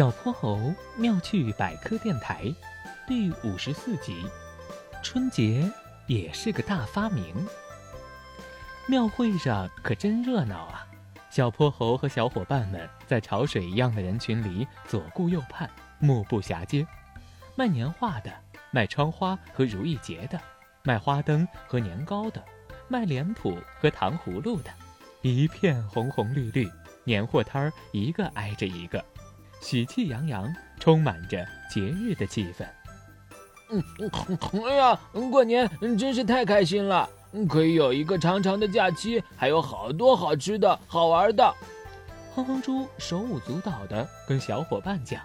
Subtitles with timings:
[0.00, 2.50] 小泼猴妙趣百科电台
[3.06, 4.24] 第五十四集：
[5.02, 5.70] 春节
[6.06, 7.46] 也是个大发明。
[8.86, 10.86] 庙会上可真热闹啊！
[11.28, 15.68] 小泼猴和小伙伴们在潮水一样的人群里左顾右盼，
[15.98, 16.86] 目不暇接。
[17.54, 18.32] 卖年画的，
[18.70, 20.40] 卖窗花和如意结的，
[20.82, 22.42] 卖花灯和年糕的，
[22.88, 24.70] 卖脸谱和糖葫芦的，
[25.20, 26.66] 一片红红绿绿，
[27.04, 29.04] 年货摊儿一个挨着一个。
[29.60, 32.64] 喜气洋洋，充满着节日的气氛。
[33.70, 33.82] 嗯，
[34.66, 34.98] 哎呀，
[35.30, 37.08] 过年真是太开心了！
[37.48, 41.54] 可以有一个长长的假期，还有好多好吃的好玩的。
[42.34, 45.20] 哼哼猪手舞足蹈的跟小伙伴讲：“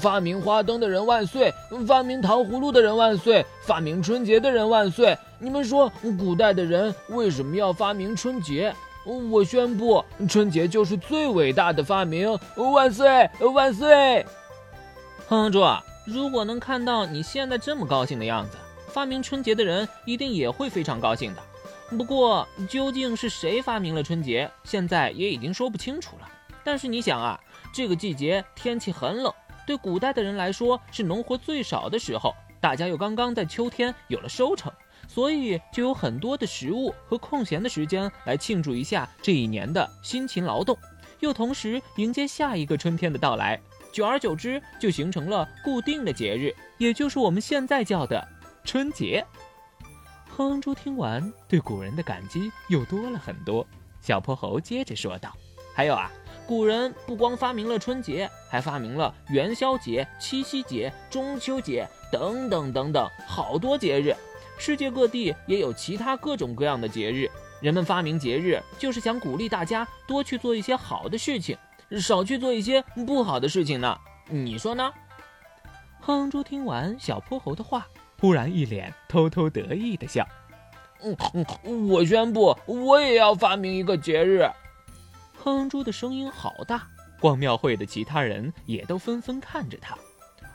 [0.00, 1.52] 发明花灯的人万岁！
[1.86, 3.44] 发明糖葫芦的人万岁！
[3.62, 5.18] 发明春节的人万岁！
[5.38, 8.74] 你们说，古代的人为什么要发明春节？”
[9.06, 12.36] 我宣布，春节就是最伟大的发明！
[12.56, 14.26] 万岁，万岁！
[15.28, 15.64] 哼哼猪，
[16.04, 18.56] 如果能看到你现在这么高兴的样子，
[18.88, 21.42] 发明春节的人一定也会非常高兴的。
[21.96, 26.28] 不过，究竟是谁发明了春节，现在也已经说不清楚了。
[26.64, 27.38] 但是你想啊，
[27.72, 29.32] 这个季节天气很冷，
[29.64, 34.72] 对古代的人来说是农活最少的时候，大家又刚刚在秋天有了收成。
[35.08, 40.76] 所以就有很多的食物和空闲的时间来庆祝一下这一年的辛勤劳动，
[41.20, 43.60] 又同时迎接下一个春天的到来。
[43.92, 48.26] 久而久之，就形成了固定的节日，也就是我们现在叫的
[48.62, 49.24] 春节。
[50.28, 53.66] 哼哼猪听完，对古人的感激又多了很多。
[54.02, 55.34] 小泼猴接着说道
[55.74, 56.12] ：“还有啊，
[56.46, 64.14] 古人不光发明了春节，还发明了元宵节、七夕节、中秋节等等等等，好多节日。”
[64.58, 71.56] 世界各地也有其他各种各样的节日，人们发明节日就是想鼓励大家多去做一些好的事情，
[72.00, 73.96] 少去做一些不好的事情呢。
[74.28, 74.92] 你说呢？
[76.00, 77.86] 哼猪听完小泼猴的话，
[78.20, 80.26] 忽然一脸偷偷得意的笑。
[81.02, 84.48] 嗯，我宣布，我也要发明一个节日。
[85.36, 86.88] 哼猪的声音好大，
[87.20, 89.96] 逛庙会的其他人也都纷纷看着他。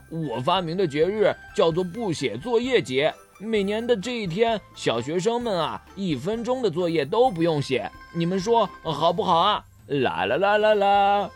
[0.10, 3.14] 我发明的节日叫做不写作业节。
[3.42, 9.66] 每年的这一天，小学生们啊，一分钟的作业都不用写，你们说好不好啊？
[9.88, 11.30] 啦啦啦啦啦！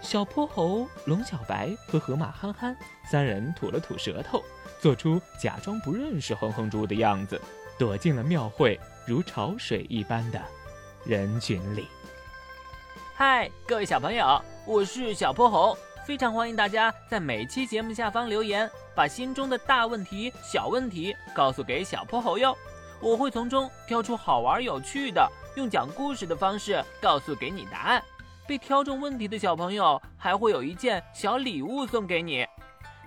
[0.00, 2.74] 小泼猴、龙小白和河马憨憨
[3.08, 4.42] 三人吐了吐舌头，
[4.80, 7.40] 做出假装不认识哼哼猪的样子，
[7.78, 10.40] 躲进了庙会如潮水一般的
[11.04, 11.86] 人群里。
[13.14, 15.76] 嗨，各位小朋友，我是小泼猴。
[16.04, 22.56] 非常欢迎大家在每期节目下方留言，把心中的大问题、小问题告诉给小泼猴哟，
[23.00, 28.02] 我会从中挑出好玩有趣的，用讲故事的方式告诉给你答案。
[28.46, 32.46] 被挑中问题的小朋友还会有一件小礼物送给你。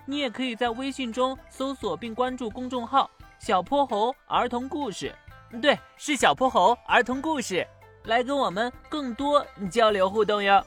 [0.06, 5.14] 你也可以在微信中搜索并关注公众号“小泼猴儿童故事”，
[5.62, 7.68] 对，是小泼猴儿童故事，
[8.04, 10.64] 来跟我们更多交流互动哟。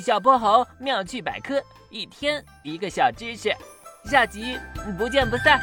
[0.00, 3.50] 小泼猴妙趣百科，一天一个小知识，
[4.08, 4.58] 下集
[4.96, 5.60] 不见不散。